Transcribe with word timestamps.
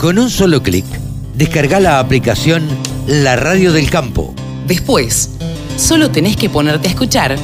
Con 0.00 0.18
un 0.18 0.30
solo 0.30 0.62
clic, 0.62 0.86
descarga 1.34 1.78
la 1.78 1.98
aplicación 1.98 2.66
La 3.06 3.36
Radio 3.36 3.70
del 3.70 3.90
Campo. 3.90 4.34
Después, 4.66 5.36
solo 5.76 6.10
tenés 6.10 6.38
que 6.38 6.48
ponerte 6.48 6.88
a 6.88 6.90
escuchar 6.92 7.36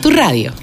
tu 0.00 0.08
radio. 0.08 0.54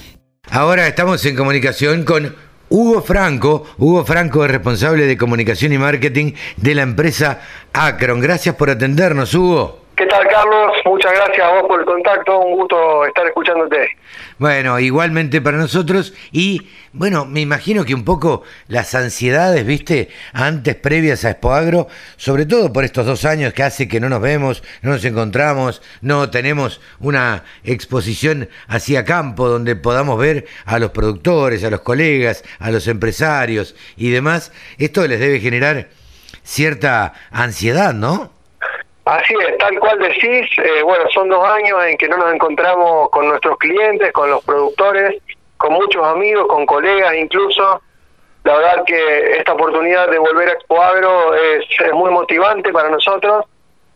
Ahora 0.50 0.88
estamos 0.88 1.23
en 1.23 1.36
comunicación 1.36 2.04
con 2.04 2.36
Hugo 2.70 3.04
Franco. 3.04 3.63
Hugo 3.78 4.04
Franco 4.05 4.44
es 4.44 4.50
responsable 4.50 5.05
de 5.05 5.18
comunicación 5.18 5.71
y 5.71 5.78
marketing 5.78 6.31
de 6.58 6.73
la 6.73 6.81
empresa 6.81 7.41
Acron. 7.73 8.21
Gracias 8.21 8.55
por 8.55 8.71
atendernos, 8.71 9.36
Hugo. 9.36 9.84
¿Qué 9.96 10.05
tal, 10.07 10.27
Carlos? 10.27 10.73
Muchas 10.84 11.14
gracias 11.14 11.48
a 11.48 11.52
vos 11.52 11.64
por 11.70 11.80
el 11.80 11.86
contacto. 11.86 12.39
Un 12.39 12.55
gusto 12.57 13.05
estar 13.05 13.25
escuchándote. 13.28 13.96
Bueno, 14.38 14.78
igualmente 14.78 15.39
para 15.39 15.55
nosotros. 15.55 16.14
Y 16.34 16.68
bueno, 16.91 17.23
me 17.23 17.39
imagino 17.39 17.86
que 17.86 17.96
un 17.96 18.04
poco 18.04 18.43
las 18.68 18.93
ansiedades, 18.93 19.66
viste, 19.66 20.10
antes, 20.34 20.75
previas 20.75 21.23
a 21.23 21.32
Expoagro, 21.32 21.88
sobre 22.18 22.46
todo 22.46 22.73
por 22.73 22.84
estos 22.84 23.05
dos 23.05 23.24
años 23.24 23.54
que 23.54 23.64
hace 23.64 23.88
que 23.88 24.02
no 24.02 24.10
nos 24.10 24.19
vemos, 24.19 24.64
no 24.82 24.92
nos 24.92 25.05
encontramos, 25.05 25.82
no 26.02 26.30
tenemos 26.30 26.82
una 27.00 27.46
exposición 27.64 28.50
hacia 28.68 29.05
campo 29.05 29.47
donde 29.47 29.77
podamos 29.77 30.19
ver 30.19 30.46
a 30.66 30.77
los 30.77 30.91
productores, 30.91 31.64
a 31.64 31.69
los 31.69 31.82
colegas, 31.82 32.44
a 32.59 32.69
los 32.69 32.89
empresarios 32.89 33.77
y 33.95 34.09
demás. 34.09 34.52
Esto 34.77 35.08
les 35.08 35.22
debe 35.22 35.39
generar 35.39 35.88
cierta 36.44 37.14
ansiedad, 37.31 37.94
¿no? 37.94 38.34
Así 39.05 39.36
es, 39.36 39.58
tal 39.59 39.80
cual 39.80 40.00
decís, 40.00 40.50
eh, 40.58 40.81
bueno, 40.81 41.05
son 41.13 41.30
dos 41.30 41.47
años 41.47 41.77
en 41.86 41.95
que 41.95 42.08
no 42.08 42.17
nos 42.17 42.33
encontramos 42.33 43.09
con 43.11 43.27
nuestros 43.27 43.55
clientes, 43.59 44.11
con 44.11 44.31
los 44.31 44.44
productores, 44.44 45.22
con 45.58 45.73
muchos 45.73 46.03
amigos, 46.03 46.47
con 46.47 46.66
colegas 46.66 47.13
incluso. 47.16 47.81
La 48.44 48.58
verdad 48.58 48.83
que 48.86 49.38
esta 49.38 49.53
oportunidad 49.53 50.09
de 50.09 50.17
volver 50.17 50.49
a 50.49 50.52
Expo 50.53 50.81
Agro 50.81 51.36
es, 51.36 51.66
es 51.80 51.94
muy 51.94 52.09
motivante 52.09 52.72
para 52.72 52.89
nosotros. 52.89 53.45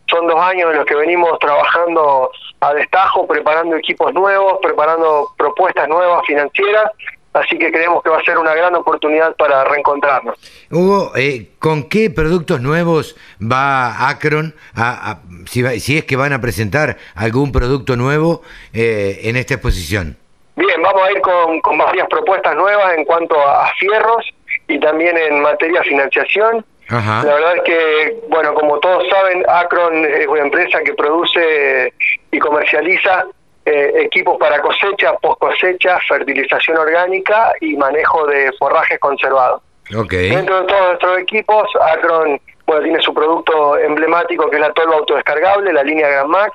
Son 0.08 0.28
dos 0.28 0.40
años 0.40 0.72
en 0.72 0.78
los 0.78 0.86
que 0.86 0.96
venimos 0.96 1.40
trabajando 1.40 2.32
a 2.60 2.74
destajo, 2.76 3.26
preparando 3.28 3.78
equipos 3.78 4.14
nuevos, 4.14 4.60
preparando 4.62 5.30
propuestas 5.38 5.88
nuevas 5.88 6.24
financieras 6.28 6.92
así 7.34 7.58
que 7.58 7.72
creemos 7.72 8.04
que 8.04 8.10
va 8.10 8.18
a 8.18 8.24
ser 8.24 8.38
una 8.38 8.54
gran 8.54 8.76
oportunidad 8.76 9.36
para 9.36 9.64
reencontrarnos. 9.64 10.36
Hugo, 10.72 11.12
eh, 11.16 11.52
¿con 11.60 11.88
qué 11.88 12.10
productos 12.10 12.62
nuevos 12.62 13.16
va 13.42 14.10
Acron, 14.10 14.56
a, 14.76 15.20
si, 15.46 15.64
si, 15.80 15.98
es 15.98 16.06
que 16.06 16.16
van 16.16 16.34
a 16.34 16.42
presentar 16.42 16.98
algún 17.16 17.52
producto 17.52 17.96
nuevo 17.96 18.42
eh, 18.74 19.22
en 19.24 19.36
esta 19.36 19.56
exposición? 19.56 20.18
Bien, 20.56 20.82
vamos 20.82 21.02
a 21.08 21.12
ir 21.12 21.22
con, 21.22 21.62
con 21.62 21.78
varias 21.78 22.08
propuestas 22.10 22.56
nuevas 22.56 22.94
en 22.98 23.06
cuanto 23.06 23.40
a, 23.40 23.72
fierros 23.80 24.26
y 24.68 24.80
también 24.80 25.18
en 25.18 25.42
materia 25.42 25.80
de 25.82 25.88
financiación. 25.88 26.66
La 26.90 27.24
verdad 27.24 27.56
es 27.58 27.62
que, 27.64 28.20
bueno, 28.30 28.54
como 28.56 28.80
todos 28.80 29.08
saben, 29.10 29.46
Acron 29.48 30.04
es 30.06 30.28
una 30.28 30.42
empresa 30.42 30.80
que 30.84 30.96
produce 30.96 31.94
y 32.32 32.40
comercializa 32.40 33.28
eh, 33.72 34.02
equipos 34.02 34.36
para 34.40 34.60
cosecha, 34.60 35.14
post 35.22 35.40
cosecha, 35.40 36.00
fertilización 36.08 36.78
orgánica 36.78 37.54
y 37.62 37.78
manejo 37.78 38.26
de 38.26 38.52
forrajes 38.58 39.00
conservados. 39.00 39.62
Dentro 39.90 40.62
de 40.62 40.68
todos 40.68 40.88
nuestros 40.88 41.20
equipos, 41.20 41.70
Acron 41.80 42.42
bueno, 42.66 42.82
tiene 42.84 43.02
su 43.02 43.14
producto 43.14 43.78
emblemático 43.78 44.50
que 44.50 44.56
es 44.56 44.62
la 44.62 44.74
tolva 44.74 44.96
autodescargable, 44.96 45.72
la 45.72 45.84
línea 45.84 46.08
Gran 46.08 46.30
Max, 46.30 46.52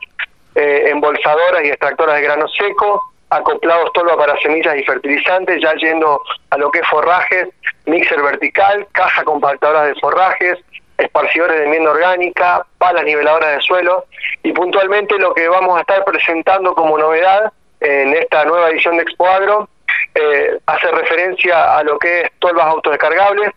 eh, 0.56 0.88
embolsadoras 0.88 1.64
y 1.64 1.68
extractoras 1.68 2.16
de 2.16 2.22
grano 2.22 2.48
seco, 2.48 3.00
acoplados 3.30 3.92
tolva 3.92 4.16
para 4.16 4.36
semillas 4.40 4.76
y 4.76 4.82
fertilizantes, 4.82 5.62
ya 5.62 5.72
yendo 5.74 6.20
a 6.50 6.58
lo 6.58 6.68
que 6.72 6.80
es 6.80 6.88
forrajes, 6.88 7.48
mixer 7.86 8.20
vertical, 8.22 8.88
caja 8.90 9.22
compactadora 9.22 9.84
de 9.84 9.94
forrajes, 9.96 10.58
esparcidores 10.98 11.58
de 11.58 11.64
enmienda 11.64 11.90
orgánica, 11.90 12.64
palas 12.78 13.04
niveladoras 13.04 13.56
de 13.56 13.62
suelo 13.62 14.06
y 14.42 14.52
puntualmente 14.52 15.18
lo 15.18 15.34
que 15.34 15.48
vamos 15.48 15.76
a 15.76 15.80
estar 15.80 16.04
presentando 16.04 16.74
como 16.74 16.98
novedad 16.98 17.52
en 17.80 18.14
esta 18.14 18.44
nueva 18.44 18.70
edición 18.70 18.96
de 18.96 19.02
Expo 19.02 19.26
Agro 19.26 19.68
eh, 20.14 20.58
hace 20.66 20.90
referencia 20.92 21.76
a 21.76 21.82
lo 21.82 21.98
que 21.98 22.22
es 22.22 22.30
tolvas 22.38 22.66
autodescargables, 22.66 23.50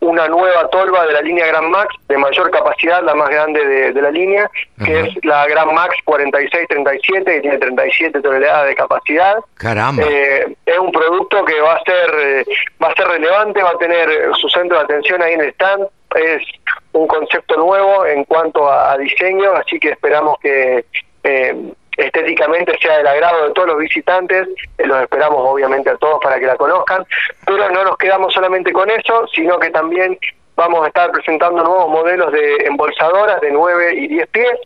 una 0.00 0.28
nueva 0.28 0.68
tolva 0.68 1.06
de 1.06 1.12
la 1.12 1.22
línea 1.22 1.46
Gran 1.46 1.70
Max 1.70 1.94
de 2.08 2.18
mayor 2.18 2.50
capacidad, 2.50 3.02
la 3.02 3.14
más 3.14 3.30
grande 3.30 3.92
de, 3.92 4.02
la 4.02 4.10
línea, 4.10 4.50
que 4.84 5.00
es 5.00 5.24
la 5.24 5.46
Gran 5.46 5.74
Max 5.74 5.96
4637, 6.04 7.24
que 7.24 7.40
tiene 7.40 7.58
37 7.58 8.20
toneladas 8.20 8.68
de 8.68 8.74
capacidad. 8.74 9.36
Caramba. 9.54 10.04
Eh, 10.06 10.54
es 10.66 10.78
un 10.78 10.92
producto 10.92 11.44
que 11.44 11.58
va 11.60 11.74
a 11.74 11.82
ser 11.82 12.14
eh, 12.18 12.44
va 12.82 12.88
a 12.88 12.94
ser 12.94 13.08
relevante, 13.08 13.62
va 13.62 13.70
a 13.70 13.78
tener 13.78 14.08
su 14.36 14.48
centro 14.50 14.78
de 14.78 14.84
atención 14.84 15.22
ahí 15.22 15.32
en 15.32 15.40
el 15.40 15.48
stand, 15.48 15.86
es 16.14 16.42
un 16.92 17.06
concepto 17.06 17.56
nuevo 17.56 18.06
en 18.06 18.24
cuanto 18.24 18.70
a, 18.70 18.96
diseño, 18.98 19.52
así 19.52 19.78
que 19.78 19.90
esperamos 19.90 20.38
que 20.40 20.84
eh, 21.24 21.72
estéticamente 21.96 22.76
sea 22.80 22.98
del 22.98 23.06
agrado 23.06 23.48
de 23.48 23.52
todos 23.52 23.68
los 23.68 23.78
visitantes, 23.78 24.48
eh, 24.78 24.86
los 24.86 25.02
esperamos 25.02 25.38
obviamente 25.40 25.90
a 25.90 25.96
todos 25.96 26.20
para 26.22 26.38
que 26.38 26.46
la 26.46 26.56
conozcan, 26.56 27.04
pero 27.46 27.68
no 27.70 27.84
nos 27.84 27.96
quedamos 27.96 28.32
solamente 28.32 28.72
con 28.72 28.90
eso, 28.90 29.26
sino 29.28 29.58
que 29.58 29.70
también 29.70 30.18
vamos 30.56 30.84
a 30.84 30.88
estar 30.88 31.10
presentando 31.10 31.62
nuevos 31.62 31.88
modelos 31.88 32.32
de 32.32 32.56
embolsadoras 32.66 33.40
de 33.40 33.50
9 33.50 33.94
y 33.94 34.08
10 34.08 34.28
pies, 34.28 34.60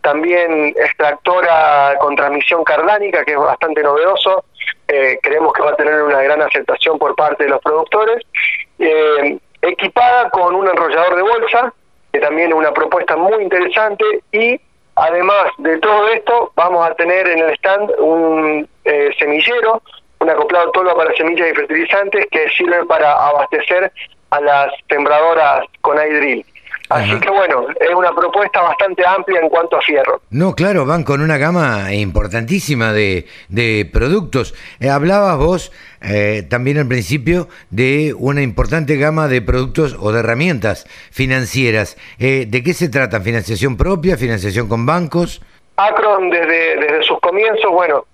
también 0.00 0.68
extractora 0.76 1.96
con 2.00 2.16
transmisión 2.16 2.64
cardánica, 2.64 3.24
que 3.24 3.32
es 3.32 3.38
bastante 3.38 3.82
novedoso, 3.82 4.44
eh, 4.88 5.18
creemos 5.22 5.52
que 5.52 5.62
va 5.62 5.70
a 5.70 5.76
tener 5.76 6.02
una 6.02 6.22
gran 6.22 6.40
aceptación 6.42 6.98
por 6.98 7.14
parte 7.14 7.44
de 7.44 7.50
los 7.50 7.60
productores, 7.60 8.24
equipada 9.62 10.30
con 10.30 10.54
un 10.54 10.68
enrollador 10.68 11.16
de 11.16 11.22
bolsa, 11.22 11.72
que 12.12 12.20
también 12.20 12.50
es 12.50 12.54
una 12.54 12.72
propuesta 12.72 13.16
muy 13.16 13.42
interesante, 13.42 14.04
y 14.32 14.60
además 14.96 15.46
de 15.58 15.78
todo 15.78 16.08
esto, 16.08 16.52
vamos 16.56 16.88
a 16.88 16.94
tener 16.94 17.28
en 17.28 17.40
el 17.40 17.50
stand 17.54 17.90
un 17.98 18.68
eh, 18.84 19.10
semillero, 19.18 19.82
un 20.20 20.30
acoplado 20.30 20.70
tolva 20.72 20.94
para 20.96 21.14
semillas 21.14 21.50
y 21.50 21.54
fertilizantes 21.54 22.26
que 22.30 22.48
sirve 22.50 22.84
para 22.86 23.12
abastecer 23.12 23.92
a 24.30 24.40
las 24.40 24.72
sembradoras 24.88 25.64
con 25.80 25.96
iDrill. 25.96 26.44
Así 26.88 27.20
que 27.20 27.30
bueno, 27.30 27.66
es 27.78 27.94
una 27.94 28.14
propuesta 28.14 28.62
bastante 28.62 29.06
amplia 29.06 29.40
en 29.40 29.48
cuanto 29.48 29.76
a 29.76 29.82
fierro. 29.82 30.22
No, 30.30 30.54
claro, 30.54 30.86
van 30.86 31.04
con 31.04 31.20
una 31.20 31.36
gama 31.36 31.92
importantísima 31.92 32.92
de, 32.92 33.26
de 33.48 33.88
productos. 33.92 34.54
Eh, 34.80 34.88
hablabas 34.88 35.36
vos 35.36 35.72
eh, 36.00 36.46
también 36.48 36.78
al 36.78 36.88
principio 36.88 37.48
de 37.70 38.14
una 38.16 38.42
importante 38.42 38.96
gama 38.96 39.28
de 39.28 39.42
productos 39.42 39.96
o 40.00 40.12
de 40.12 40.20
herramientas 40.20 40.86
financieras. 41.10 41.96
Eh, 42.18 42.46
¿De 42.48 42.62
qué 42.62 42.72
se 42.72 42.88
trata? 42.88 43.20
¿Financiación 43.20 43.76
propia? 43.76 44.16
¿Financiación 44.16 44.68
con 44.68 44.86
bancos? 44.86 45.42
Acron 45.76 46.30
desde, 46.30 46.76
desde 46.80 47.02
sus 47.02 47.20
comienzos, 47.20 47.70
bueno, 47.70 48.06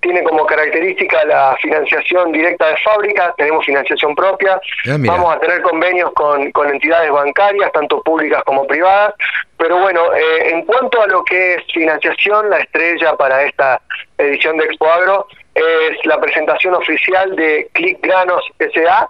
tiene 0.00 0.22
como 0.22 0.46
característica 0.46 1.24
la 1.24 1.56
financiación 1.60 2.32
directa 2.32 2.68
de 2.68 2.76
fábrica, 2.78 3.34
tenemos 3.36 3.64
financiación 3.64 4.14
propia, 4.14 4.60
ah, 4.86 4.96
vamos 4.98 5.34
a 5.34 5.40
tener 5.40 5.60
convenios 5.62 6.12
con, 6.12 6.52
con, 6.52 6.68
entidades 6.70 7.10
bancarias, 7.10 7.72
tanto 7.72 8.00
públicas 8.02 8.42
como 8.44 8.66
privadas, 8.66 9.14
pero 9.56 9.78
bueno, 9.78 10.14
eh, 10.14 10.50
en 10.50 10.64
cuanto 10.64 11.02
a 11.02 11.06
lo 11.08 11.24
que 11.24 11.54
es 11.54 11.64
financiación, 11.72 12.48
la 12.48 12.58
estrella 12.58 13.16
para 13.16 13.42
esta 13.42 13.80
edición 14.16 14.56
de 14.58 14.66
Expo 14.66 14.86
Agro 14.86 15.26
es 15.54 16.04
la 16.04 16.20
presentación 16.20 16.74
oficial 16.74 17.34
de 17.34 17.68
Click 17.72 17.98
Granos 18.00 18.44
SA, 18.58 19.08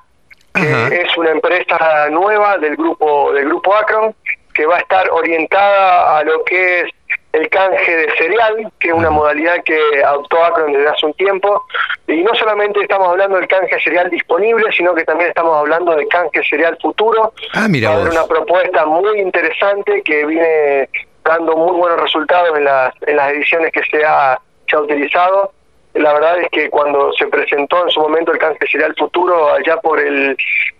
que 0.54 1.02
es 1.02 1.16
una 1.16 1.30
empresa 1.30 2.08
nueva 2.10 2.56
del 2.58 2.74
grupo 2.76 3.32
del 3.32 3.44
grupo 3.44 3.74
Acron 3.76 4.14
que 4.54 4.66
va 4.66 4.76
a 4.76 4.80
estar 4.80 5.08
orientada 5.10 6.18
a 6.18 6.24
lo 6.24 6.42
que 6.44 6.80
es 6.80 6.90
canje 7.58 7.96
de 7.96 8.12
cereal, 8.16 8.72
que 8.78 8.88
es 8.88 8.94
una 8.94 9.10
modalidad 9.10 9.62
que 9.64 9.78
adoptó 10.04 10.44
Acron 10.44 10.72
desde 10.72 10.88
hace 10.88 11.06
un 11.06 11.14
tiempo. 11.14 11.64
Y 12.06 12.22
no 12.22 12.32
solamente 12.34 12.80
estamos 12.80 13.08
hablando 13.08 13.36
del 13.36 13.48
canje 13.48 13.80
cereal 13.82 14.08
disponible, 14.10 14.70
sino 14.70 14.94
que 14.94 15.04
también 15.04 15.30
estamos 15.30 15.56
hablando 15.56 15.96
de 15.96 16.06
canje 16.06 16.40
cereal 16.48 16.78
futuro. 16.80 17.32
Ah, 17.54 17.66
mira 17.68 17.90
una 17.98 18.26
propuesta 18.26 18.86
muy 18.86 19.20
interesante 19.20 20.02
que 20.02 20.24
viene 20.24 20.88
dando 21.24 21.56
muy 21.56 21.76
buenos 21.76 22.00
resultados 22.00 22.56
en 22.56 22.64
las, 22.64 22.94
en 23.06 23.16
las 23.16 23.32
ediciones 23.32 23.72
que 23.72 23.82
se 23.90 24.04
ha, 24.04 24.40
se 24.68 24.76
ha 24.76 24.80
utilizado. 24.80 25.52
La 25.94 26.12
verdad 26.12 26.38
es 26.40 26.48
que 26.50 26.70
cuando 26.70 27.12
se 27.14 27.26
presentó 27.26 27.82
en 27.82 27.90
su 27.90 28.00
momento 28.00 28.30
el 28.30 28.38
canje 28.38 28.66
cereal 28.70 28.94
futuro, 28.96 29.52
allá 29.52 29.78
por 29.78 29.98
el 29.98 30.36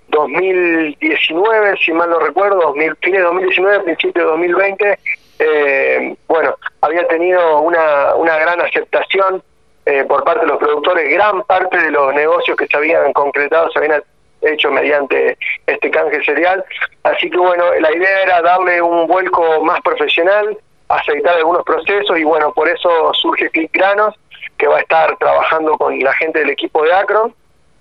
2019, 0.09 1.77
si 1.85 1.93
mal 1.93 2.09
no 2.09 2.21
recuerdo, 2.21 2.61
2000, 2.61 2.97
fines 3.03 3.21
de 3.21 3.25
2019, 3.25 3.81
principio 3.81 4.23
de 4.23 4.29
2020, 4.29 4.99
eh, 5.39 6.17
bueno, 6.27 6.57
había 6.81 7.07
tenido 7.09 7.61
una, 7.61 8.15
una 8.15 8.37
gran 8.39 8.61
aceptación 8.61 9.43
eh, 9.87 10.05
por 10.05 10.25
parte 10.25 10.41
de 10.41 10.49
los 10.49 10.59
productores, 10.59 11.11
gran 11.11 11.43
parte 11.45 11.79
de 11.79 11.91
los 11.91 12.13
negocios 12.15 12.57
que 12.57 12.67
se 12.67 12.77
habían 12.77 13.13
concretado 13.13 13.71
se 13.71 13.79
habían 13.79 14.03
hecho 14.43 14.71
mediante 14.71 15.37
este 15.67 15.91
canje 15.91 16.23
serial, 16.25 16.65
así 17.03 17.31
que 17.31 17.39
bueno, 17.39 17.65
la 17.81 17.93
idea 17.93 18.23
era 18.23 18.43
darle 18.43 18.81
un 18.83 19.07
vuelco 19.07 19.63
más 19.65 19.81
profesional, 19.81 20.57
aceitar 20.89 21.37
algunos 21.37 21.65
procesos 21.65 22.19
y 22.19 22.25
bueno, 22.25 22.53
por 22.53 22.69
eso 22.69 23.13
surge 23.15 23.51
Click 23.51 23.73
Granos, 23.73 24.15
que 24.57 24.67
va 24.67 24.79
a 24.79 24.81
estar 24.81 25.17
trabajando 25.19 25.77
con 25.79 25.99
la 26.01 26.13
gente 26.15 26.41
del 26.41 26.51
equipo 26.51 26.83
de 26.85 26.93
Acron. 26.93 27.35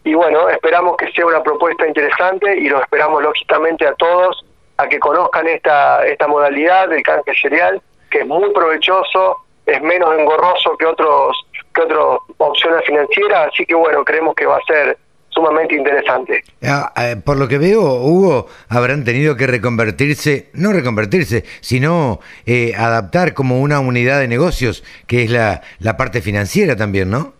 Y 0.04 0.14
bueno, 0.14 0.48
esperamos 0.50 0.96
que 0.98 1.12
sea 1.12 1.26
una 1.26 1.44
propuesta 1.44 1.86
interesante 1.86 2.58
y 2.58 2.70
lo 2.70 2.82
esperamos 2.82 3.22
lógicamente 3.22 3.86
a 3.86 3.94
todos 3.96 4.46
a 4.78 4.88
que 4.88 5.00
conozcan 5.00 5.48
esta, 5.48 6.06
esta 6.06 6.28
modalidad 6.28 6.90
del 6.90 7.04
canje 7.04 7.34
cereal, 7.42 7.82
que 8.10 8.20
es 8.20 8.28
muy 8.28 8.52
provechoso, 8.54 9.38
es 9.66 9.82
menos 9.82 10.18
engorroso 10.18 10.78
que 10.78 10.86
otros 10.86 11.36
que 11.74 11.82
otras 11.82 12.20
opciones 12.38 12.84
financieras, 12.86 13.50
así 13.54 13.66
que 13.66 13.76
bueno, 13.76 14.04
creemos 14.04 14.34
que 14.36 14.46
va 14.46 14.58
a 14.58 14.62
ser 14.66 14.98
sumamente 15.30 15.76
interesante. 15.76 16.44
Ah, 16.64 16.92
eh, 16.98 17.16
por 17.24 17.38
lo 17.38 17.48
que 17.48 17.60
veo, 17.60 17.82
Hugo, 17.82 18.48
habrán 18.70 19.04
tenido 19.04 19.36
que 19.36 19.46
reconvertirse, 19.46 20.50
no 20.54 20.74
reconvertirse, 20.74 21.44
sino 21.62 22.20
eh, 22.46 22.74
adaptar 22.76 23.36
como 23.36 23.62
una 23.62 23.80
unidad 23.80 24.20
de 24.20 24.28
negocios, 24.28 24.84
que 25.06 25.24
es 25.24 25.30
la, 25.30 25.62
la 25.80 25.96
parte 25.96 26.22
financiera 26.22 26.76
también, 26.76 27.12
¿no? 27.12 27.34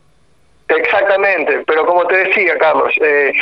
Exactamente, 0.68 1.64
pero 1.66 1.86
como 1.86 2.06
te 2.06 2.18
decía, 2.18 2.58
Carlos, 2.60 2.94
eh, 3.02 3.34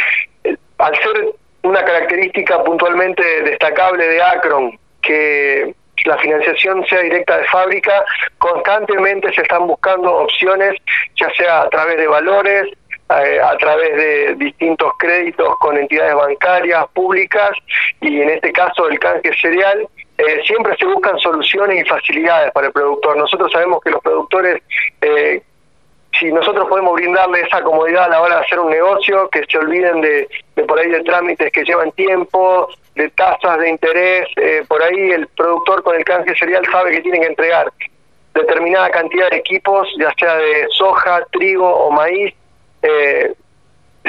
al 0.78 0.96
ser 0.96 1.34
una 1.66 1.84
característica 1.84 2.64
puntualmente 2.64 3.24
destacable 3.44 4.08
de 4.08 4.22
Acron, 4.22 4.80
que 5.02 5.74
la 6.06 6.18
financiación 6.18 6.86
sea 6.86 7.00
directa 7.00 7.38
de 7.38 7.46
fábrica, 7.46 8.06
constantemente 8.38 9.34
se 9.34 9.42
están 9.42 9.68
buscando 9.68 10.14
opciones, 10.14 10.76
ya 11.16 11.30
sea 11.32 11.64
a 11.64 11.70
través 11.70 11.98
de 11.98 12.08
valores, 12.08 12.68
eh, 13.10 13.40
a 13.40 13.58
través 13.58 13.96
de 13.96 14.36
distintos 14.36 14.92
créditos 14.98 15.56
con 15.60 15.78
entidades 15.78 16.16
bancarias 16.16 16.86
públicas 16.94 17.52
y 18.02 18.22
en 18.22 18.30
este 18.30 18.52
caso 18.52 18.88
el 18.88 19.00
canje 19.00 19.32
serial, 19.40 19.88
eh, 20.18 20.42
siempre 20.46 20.76
se 20.78 20.86
buscan 20.86 21.18
soluciones 21.20 21.82
y 21.82 21.90
facilidades 21.90 22.52
para 22.52 22.68
el 22.68 22.74
productor. 22.74 23.18
Nosotros 23.18 23.52
sabemos 23.52 23.82
que 23.84 23.92
los 23.92 24.02
productores, 24.02 24.62
eh, 25.02 25.42
si 26.20 26.32
nosotros 26.32 26.68
podemos 26.68 26.94
brindarle 26.94 27.42
esa 27.42 27.62
comodidad 27.62 28.06
a 28.06 28.10
la 28.10 28.22
hora 28.22 28.36
de 28.38 28.42
hacer 28.42 28.60
un 28.60 28.70
negocio, 28.70 29.30
que 29.30 29.44
se 29.50 29.58
olviden 29.58 30.02
de, 30.02 30.28
de 30.56 30.64
por 30.64 30.80
ahí 30.80 30.90
de 30.90 31.04
trámites 31.04 31.52
que 31.52 31.64
llevan 31.64 31.92
tiempo, 31.94 32.70
de 32.96 33.10
tasas 33.10 33.60
de 33.60 33.70
interés, 33.70 34.28
por 34.68 34.82
ahí 34.82 35.12
el 35.12 35.28
productor 35.28 35.84
con 35.84 35.96
el 35.96 36.06
canje 36.06 36.34
serial 36.36 36.66
sabe 36.72 36.92
que 36.92 37.02
tiene 37.02 37.20
que 37.20 37.28
entregar 37.28 37.72
determinada 38.36 38.90
cantidad 38.90 39.30
de 39.30 39.38
equipos, 39.38 39.88
ya 39.98 40.14
sea 40.20 40.36
de 40.36 40.68
soja, 40.70 41.26
trigo 41.32 41.68
o 41.68 41.90
maíz, 41.90 42.34
eh, 42.82 43.34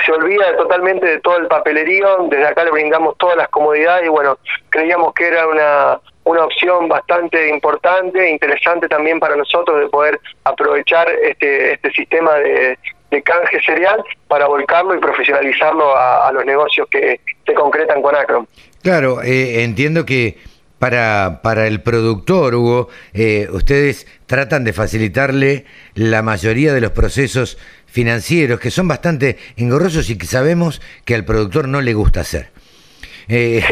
se 0.04 0.12
olvida 0.12 0.56
totalmente 0.56 1.06
de 1.06 1.20
todo 1.20 1.38
el 1.38 1.46
papelerío, 1.46 2.26
desde 2.28 2.46
acá 2.46 2.64
le 2.64 2.72
brindamos 2.72 3.16
todas 3.16 3.36
las 3.36 3.48
comodidades 3.48 4.06
y 4.06 4.08
bueno, 4.08 4.36
creíamos 4.68 5.14
que 5.14 5.28
era 5.28 5.46
una, 5.46 6.00
una 6.26 6.44
opción 6.44 6.88
bastante 6.88 7.48
importante, 7.48 8.18
e 8.18 8.30
interesante 8.30 8.88
también 8.88 9.20
para 9.20 9.36
nosotros 9.36 9.78
de 9.78 9.88
poder 9.88 10.20
aprovechar 10.42 11.08
este, 11.08 11.74
este 11.74 11.90
sistema 11.92 12.34
de, 12.34 12.76
canje 13.24 13.58
cereal 13.64 14.04
para 14.28 14.46
volcarlo 14.46 14.94
y 14.94 14.98
profesionalizarlo 14.98 15.96
a, 15.96 16.30
los 16.32 16.44
negocios 16.44 16.86
que 16.90 17.20
se 17.46 17.54
concretan 17.54 18.02
con 18.02 18.14
Acron. 18.14 18.46
Claro, 18.82 19.22
eh, 19.22 19.62
entiendo 19.62 20.04
que 20.04 20.36
para, 20.78 21.40
para 21.42 21.66
el 21.66 21.80
productor, 21.80 22.54
Hugo, 22.54 22.88
eh, 23.14 23.48
ustedes 23.52 24.06
tratan 24.26 24.64
de 24.64 24.74
facilitarle 24.74 25.64
la 25.94 26.20
mayoría 26.20 26.74
de 26.74 26.82
los 26.82 26.90
procesos 26.90 27.56
financieros 27.86 28.60
que 28.60 28.70
son 28.70 28.86
bastante 28.86 29.38
engorrosos 29.56 30.10
y 30.10 30.18
que 30.18 30.26
sabemos 30.26 30.82
que 31.06 31.14
al 31.14 31.24
productor 31.24 31.68
no 31.68 31.80
le 31.80 31.94
gusta 31.94 32.20
hacer. 32.20 32.50
Eh, 33.28 33.62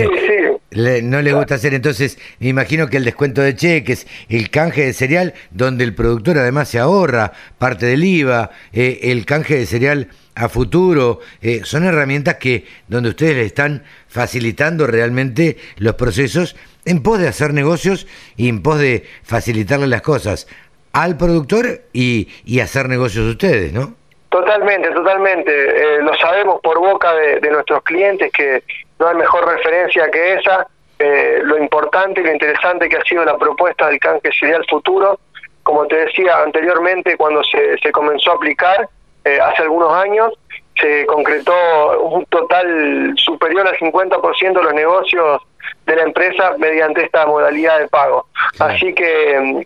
no 0.74 1.22
le 1.22 1.32
gusta 1.32 1.54
hacer, 1.54 1.74
entonces 1.74 2.18
me 2.40 2.48
imagino 2.48 2.88
que 2.88 2.96
el 2.96 3.04
descuento 3.04 3.40
de 3.42 3.54
cheques, 3.54 4.06
el 4.28 4.50
canje 4.50 4.84
de 4.86 4.92
cereal, 4.92 5.34
donde 5.50 5.84
el 5.84 5.94
productor 5.94 6.38
además 6.38 6.68
se 6.68 6.78
ahorra 6.78 7.32
parte 7.58 7.86
del 7.86 8.04
IVA, 8.04 8.50
eh, 8.72 9.00
el 9.04 9.24
canje 9.26 9.56
de 9.56 9.66
cereal 9.66 10.08
a 10.34 10.48
futuro, 10.48 11.20
eh, 11.40 11.60
son 11.64 11.84
herramientas 11.84 12.36
que 12.36 12.66
donde 12.88 13.10
ustedes 13.10 13.36
le 13.36 13.44
están 13.44 13.84
facilitando 14.08 14.86
realmente 14.86 15.56
los 15.76 15.94
procesos 15.94 16.56
en 16.84 17.02
pos 17.02 17.18
de 17.20 17.28
hacer 17.28 17.54
negocios 17.54 18.06
y 18.36 18.48
en 18.48 18.62
pos 18.62 18.78
de 18.78 19.04
facilitarle 19.22 19.86
las 19.86 20.02
cosas 20.02 20.48
al 20.92 21.16
productor 21.16 21.82
y, 21.92 22.28
y 22.44 22.60
hacer 22.60 22.88
negocios 22.88 23.26
ustedes, 23.26 23.72
¿no? 23.72 23.94
Totalmente, 24.34 24.90
totalmente. 24.90 25.52
Eh, 25.52 26.02
lo 26.02 26.12
sabemos 26.16 26.60
por 26.60 26.80
boca 26.80 27.14
de, 27.14 27.50
nuestros 27.52 27.84
clientes 27.84 28.32
que 28.32 28.64
no 28.98 29.08
hay 29.08 29.16
mejor 29.16 29.46
referencia 29.46 30.10
que 30.10 30.34
esa. 30.34 30.66
Eh, 30.98 31.40
lo 31.42 31.58
importante 31.58 32.20
y 32.20 32.24
lo 32.24 32.32
interesante 32.32 32.88
que 32.88 32.96
ha 32.96 33.02
sido 33.02 33.24
la 33.24 33.36
propuesta 33.36 33.88
del 33.88 33.98
canje 33.98 34.30
cereal 34.38 34.64
futuro. 34.68 35.18
Como 35.62 35.86
te 35.86 35.96
decía 35.96 36.42
anteriormente, 36.42 37.16
cuando 37.16 37.42
se, 37.42 37.76
se 37.78 37.90
comenzó 37.90 38.32
a 38.32 38.34
aplicar 38.34 38.88
eh, 39.24 39.40
hace 39.40 39.62
algunos 39.62 39.92
años, 39.92 40.32
se 40.80 41.06
concretó 41.06 42.00
un 42.02 42.24
total 42.26 43.14
superior 43.16 43.66
al 43.66 43.76
50% 43.76 44.52
de 44.52 44.62
los 44.62 44.74
negocios 44.74 45.42
de 45.86 45.96
la 45.96 46.02
empresa 46.02 46.54
mediante 46.58 47.04
esta 47.04 47.26
modalidad 47.26 47.78
de 47.78 47.88
pago. 47.88 48.26
Así 48.58 48.92
que 48.94 49.40
mm, 49.40 49.60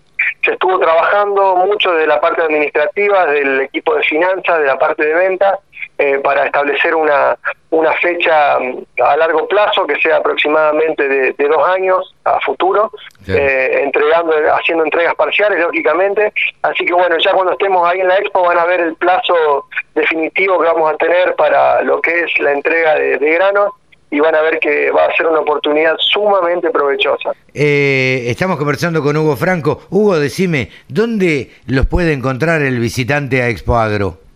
se 0.45 0.53
estuvo 0.53 0.79
trabajando 0.79 1.57
mucho 1.57 1.93
de 1.93 2.07
la 2.07 2.21
parte 2.21 2.43
administrativa, 2.43 3.27
del 3.27 3.63
equipo 3.63 3.95
de 3.95 4.03
finanzas, 4.03 4.61
de 4.61 4.67
la 4.67 4.79
parte 4.79 5.05
de 5.05 5.15
ventas, 5.15 5.59
eh, 5.99 6.21
para 6.23 6.47
establecer 6.47 6.95
una, 6.95 7.37
una 7.71 7.93
fecha 7.95 8.59
mm, 8.61 9.03
a 9.03 9.17
largo 9.17 9.49
plazo 9.49 9.87
que 9.87 10.01
sea 10.01 10.17
aproximadamente 10.17 11.09
de, 11.09 11.49
dos 11.49 11.69
años 11.69 12.15
a 12.25 12.39
futuro, 12.41 12.91
eh, 13.27 13.81
entregando, 13.83 14.33
haciendo 14.55 14.85
entregas 14.85 15.15
parciales, 15.17 15.61
lógicamente. 15.61 16.33
Así 16.63 16.85
que 16.85 16.93
bueno, 16.93 17.17
ya 17.19 17.33
cuando 17.33 17.53
estemos 17.53 17.89
ahí 17.89 18.01
en 18.01 18.09
la 18.09 18.19
expo 18.19 18.43
van 18.43 18.59
a 18.59 18.65
ver 18.65 18.81
el 18.81 18.95
plazo 18.95 19.67
definitivo 19.95 20.61
que 20.61 20.67
vamos 20.67 20.93
a 20.93 20.97
tener 20.97 21.35
para 21.35 21.83
lo 21.83 22.01
que 22.01 22.21
es 22.21 22.39
la 22.39 22.53
entrega 22.53 22.95
de, 22.95 23.19
de 23.19 23.33
granos 23.33 23.73
y 24.11 24.21
van 24.21 24.35
a 24.35 24.41
ver 24.43 24.59
que 24.59 24.91
va 24.91 25.07
a 25.07 25.17
ser 25.17 25.27
una 25.27 25.41
oportunidad 25.41 25.97
sumamente 25.99 26.71
provechosa. 26.71 27.33
Eh, 27.53 28.25
estamos 28.29 28.57
conversando 28.57 29.03
con 29.03 29.17
Hugo 29.17 29.37
Franco. 29.37 29.83
Hugo, 29.91 30.19
decime, 30.19 30.71
¿dónde 30.89 31.51
los 31.67 31.87
puede 31.87 32.13
encontrar 32.13 32.63
el 32.63 32.79
visitante 32.79 33.43
a 33.43 33.49
Expo 33.49 33.77
Agro? 33.77 34.28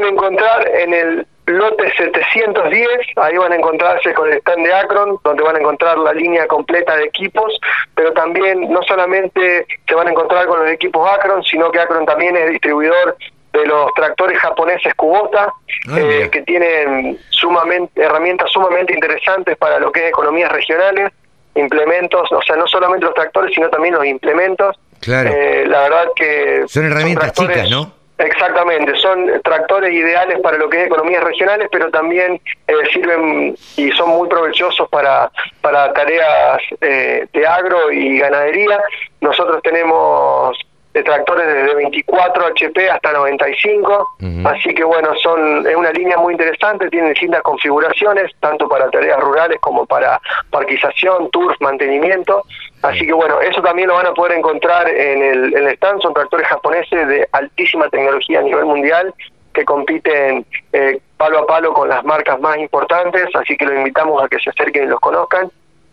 Pueden 0.00 0.14
encontrar 0.14 0.66
en 0.66 0.94
el 0.94 1.26
lote 1.44 1.92
710, 1.94 2.88
ahí 3.16 3.36
van 3.36 3.52
a 3.52 3.56
encontrarse 3.56 4.14
con 4.14 4.32
el 4.32 4.38
stand 4.38 4.64
de 4.64 4.72
Acron, 4.72 5.18
donde 5.22 5.42
van 5.42 5.56
a 5.56 5.58
encontrar 5.58 5.98
la 5.98 6.14
línea 6.14 6.46
completa 6.46 6.96
de 6.96 7.04
equipos, 7.04 7.52
pero 7.94 8.14
también 8.14 8.72
no 8.72 8.80
solamente 8.84 9.66
se 9.86 9.94
van 9.94 10.08
a 10.08 10.10
encontrar 10.10 10.46
con 10.46 10.60
los 10.60 10.70
equipos 10.70 11.06
Acron, 11.06 11.42
sino 11.44 11.70
que 11.70 11.80
Acron 11.80 12.06
también 12.06 12.34
es 12.34 12.48
distribuidor 12.48 13.14
de 13.52 13.66
los 13.66 13.92
tractores 13.92 14.38
japoneses 14.38 14.94
Kubota, 14.94 15.52
ah, 15.90 15.98
eh, 15.98 16.30
que 16.32 16.40
tienen 16.42 17.18
sumamente 17.28 18.02
herramientas 18.02 18.50
sumamente 18.50 18.94
interesantes 18.94 19.54
para 19.58 19.78
lo 19.80 19.92
que 19.92 20.04
es 20.04 20.08
economías 20.08 20.50
regionales, 20.50 21.12
implementos, 21.56 22.32
o 22.32 22.40
sea, 22.40 22.56
no 22.56 22.66
solamente 22.66 23.04
los 23.04 23.14
tractores, 23.14 23.54
sino 23.54 23.68
también 23.68 23.92
los 23.92 24.06
implementos. 24.06 24.78
Claro. 25.00 25.28
Eh, 25.30 25.66
la 25.66 25.80
verdad 25.80 26.04
que... 26.16 26.64
Son 26.68 26.86
herramientas 26.86 27.34
chicas, 27.34 27.68
¿no? 27.68 27.99
Exactamente, 28.20 28.94
son 28.96 29.30
tractores 29.42 29.92
ideales 29.92 30.38
para 30.40 30.58
lo 30.58 30.68
que 30.68 30.80
es 30.82 30.86
economías 30.86 31.24
regionales, 31.24 31.68
pero 31.72 31.90
también 31.90 32.40
eh, 32.66 32.74
sirven 32.92 33.56
y 33.76 33.90
son 33.92 34.10
muy 34.10 34.28
provechosos 34.28 34.88
para, 34.90 35.30
para 35.60 35.92
tareas 35.92 36.60
de 36.80 37.46
agro 37.46 37.90
y 37.90 38.18
ganadería. 38.18 38.80
Nosotros 39.20 39.62
tenemos 39.62 40.56
de 40.92 41.04
tractores 41.04 41.46
desde 41.46 41.74
24 41.74 42.46
HP 42.46 42.90
hasta 42.90 43.12
95, 43.12 44.08
así 44.44 44.74
que 44.74 44.82
bueno, 44.82 45.14
son 45.22 45.66
es 45.66 45.76
una 45.76 45.92
línea 45.92 46.16
muy 46.16 46.32
interesante, 46.32 46.90
tiene 46.90 47.10
distintas 47.10 47.42
configuraciones, 47.42 48.32
tanto 48.40 48.68
para 48.68 48.90
tareas 48.90 49.20
rurales 49.20 49.58
como 49.60 49.86
para 49.86 50.20
parquización, 50.50 51.30
turf, 51.30 51.56
mantenimiento, 51.60 52.44
así 52.82 53.06
que 53.06 53.12
bueno, 53.12 53.40
eso 53.40 53.62
también 53.62 53.88
lo 53.88 53.94
van 53.94 54.06
a 54.06 54.14
poder 54.14 54.38
encontrar 54.38 54.88
en 54.88 55.22
el, 55.22 55.56
en 55.56 55.66
el 55.66 55.74
stand, 55.74 56.02
son 56.02 56.14
tractores 56.14 56.46
japoneses 56.46 57.08
de 57.08 57.28
altísima 57.32 57.88
tecnología 57.88 58.40
a 58.40 58.42
nivel 58.42 58.64
mundial, 58.64 59.14
que 59.52 59.64
compiten 59.64 60.46
eh, 60.72 61.00
palo 61.16 61.40
a 61.40 61.46
palo 61.46 61.72
con 61.72 61.88
las 61.88 62.04
marcas 62.04 62.40
más 62.40 62.56
importantes, 62.58 63.28
así 63.34 63.56
que 63.56 63.66
los 63.66 63.76
invitamos 63.76 64.22
a 64.22 64.28
que 64.28 64.38
se 64.38 64.50
acerquen 64.50 64.84
y 64.84 64.86
los 64.86 65.00
conozcan. 65.00 65.50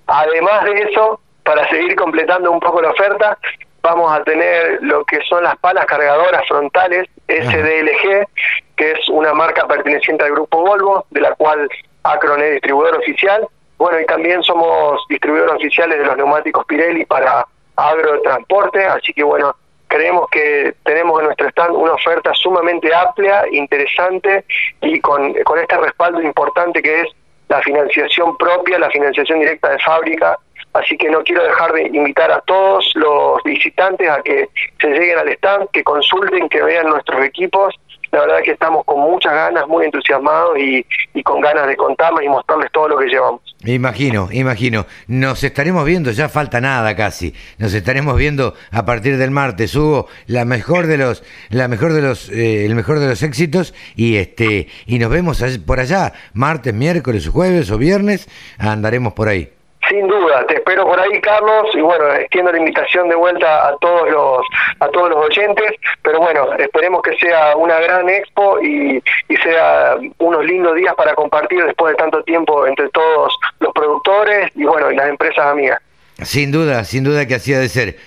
Además 0.08 0.64
de 0.66 0.84
eso, 0.84 1.20
para 1.44 1.68
seguir 1.70 1.96
completando 1.96 2.52
un 2.52 2.60
poco 2.60 2.82
la 2.82 2.92
oferta, 2.92 3.38
vamos 3.82 4.12
a 4.12 4.24
tener 4.24 4.80
lo 4.82 5.04
que 5.06 5.20
son 5.28 5.44
las 5.44 5.58
palas 5.58 5.86
cargadoras 5.86 6.48
frontales 6.48 7.08
SDLG, 7.28 8.28
que 8.76 8.92
es 8.92 9.10
una 9.10 9.34
marca 9.34 9.68
perteneciente 9.68 10.24
al 10.24 10.32
grupo 10.32 10.62
Volvo, 10.62 11.06
de 11.10 11.22
la 11.22 11.34
cual 11.36 11.70
Acron 12.04 12.42
es 12.42 12.54
distribuidor 12.54 12.98
oficial. 12.98 13.48
Bueno, 13.78 14.00
y 14.00 14.06
también 14.06 14.42
somos 14.44 15.06
distribuidores 15.08 15.56
oficiales 15.56 16.00
de 16.00 16.06
los 16.06 16.18
neumáticos 16.18 16.66
Pirelli 16.66 17.06
para 17.06 17.46
agrotransporte, 17.76 18.84
así 18.86 19.14
que 19.14 19.24
bueno, 19.24 19.56
creemos 19.88 20.28
que 20.32 20.76
tenemos 20.84 21.20
en 21.20 21.28
nuestro 21.28 21.48
stand 21.50 21.76
una 21.76 21.94
oferta 21.94 22.34
sumamente 22.34 22.94
amplia, 22.94 23.46
interesante 23.52 24.46
y 24.82 25.00
con, 25.00 25.34
con 25.44 25.60
este 25.60 25.78
respaldo 25.78 26.22
importante 26.22 26.82
que 26.82 27.02
es 27.02 27.08
la 27.50 27.62
financiación 27.62 28.36
propia, 28.38 28.80
la 28.80 28.90
financiación 28.90 29.40
directa 29.40 29.70
de 29.70 29.80
fábrica. 29.80 30.38
Así 30.74 30.98
que 30.98 31.10
no 31.10 31.24
quiero 31.24 31.44
dejar 31.44 31.72
de 31.74 31.84
invitar 31.88 32.32
a 32.32 32.42
todos 32.42 32.92
los 32.96 33.42
visitantes 33.44 34.10
a 34.10 34.22
que 34.22 34.50
se 34.80 34.88
lleguen 34.90 35.20
al 35.20 35.30
stand, 35.30 35.70
que 35.72 35.84
consulten, 35.84 36.50
que 36.50 36.62
vean 36.62 36.90
nuestros 36.90 37.24
equipos 37.24 37.74
la 38.12 38.22
verdad 38.22 38.38
que 38.44 38.52
estamos 38.52 38.86
con 38.86 39.00
muchas 39.00 39.34
ganas, 39.34 39.68
muy 39.68 39.86
entusiasmados 39.86 40.58
y, 40.58 40.86
y 41.14 41.24
con 41.24 41.42
ganas 41.42 41.68
de 41.68 41.76
contarles 41.76 42.26
y 42.26 42.30
mostrarles 42.30 42.72
todo 42.72 42.90
lo 42.90 42.98
que 42.98 43.08
llevamos. 43.08 43.42
Imagino, 43.66 44.30
imagino. 44.32 44.86
Nos 45.08 45.44
estaremos 45.44 45.84
viendo, 45.86 46.12
ya 46.12 46.30
falta 46.30 46.62
nada 46.62 46.96
casi. 46.96 47.34
Nos 47.58 47.74
estaremos 47.74 48.16
viendo 48.16 48.54
a 48.72 48.86
partir 48.86 49.18
del 49.18 49.32
martes. 49.32 49.76
Hugo, 49.76 50.08
la 50.28 50.46
mejor 50.46 50.88
de 50.88 50.98
los, 50.98 51.24
la 51.50 51.68
mejor 51.68 51.94
de 51.94 52.02
los, 52.02 52.30
eh, 52.30 52.66
el 52.66 52.76
mejor 52.76 53.00
de 53.00 53.08
los 53.08 53.24
éxitos 53.24 53.74
y 53.96 54.18
este 54.18 54.68
y 54.86 55.00
nos 55.00 55.10
vemos 55.10 55.44
por 55.66 55.80
allá 55.80 56.14
martes, 56.34 56.74
miércoles, 56.74 57.28
jueves 57.28 57.72
o 57.72 57.78
viernes. 57.78 58.30
Andaremos 58.58 59.14
por 59.14 59.28
ahí. 59.28 59.57
Sin 59.90 60.08
duda, 60.08 60.46
te 60.48 60.56
espero 60.56 60.86
por 60.86 61.00
ahí, 61.00 61.22
Carlos, 61.22 61.68
y 61.74 61.82
bueno, 61.82 62.14
extiendo 62.14 62.52
la 62.52 62.58
invitación 62.58 63.08
de 63.08 63.16
vuelta 63.16 63.68
a 63.68 63.78
todos 63.78 64.10
los 64.10 64.46
a 64.80 64.88
todos 64.90 65.12
los 65.12 65.26
oyentes, 65.26 65.72
pero 66.02 66.20
bueno, 66.20 66.54
esperemos 66.58 67.02
que 67.02 67.16
sea 67.18 67.56
una 67.56 67.80
gran 67.80 68.10
expo 68.10 68.60
y, 68.62 69.02
y 69.30 69.38
sea 69.38 69.96
unos 70.18 70.46
lindos 70.46 70.76
días 70.76 70.94
para 70.96 71.14
compartir 71.16 71.64
después 71.64 71.94
de 71.94 71.98
tanto 71.98 72.24
tiempo 72.24 72.68
entre 72.68 72.90
todos 72.90 73.34
los 73.60 73.74
productores 73.74 74.52
y 74.56 74.66
bueno, 74.66 74.92
y 74.92 74.96
las 74.96 75.10
empresas 75.10 75.46
amigas. 75.46 75.80
Sin 76.22 76.52
duda, 76.52 76.84
sin 76.84 77.04
duda 77.04 77.26
que 77.28 77.36
así 77.36 77.54
ha 77.54 77.60
de 77.60 77.70
ser. 77.70 77.98